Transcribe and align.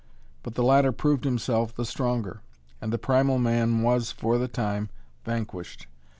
But 0.41 0.55
the 0.55 0.63
latter 0.63 0.91
proved 0.91 1.25
himself 1.25 1.75
the 1.75 1.85
stronger, 1.85 2.41
and 2.81 2.91
the 2.91 2.97
primal 2.97 3.37
man 3.37 3.83
was, 3.83 4.11
for 4.11 4.39
the 4.39 4.47
time, 4.47 4.89
vanquished. 5.25 5.85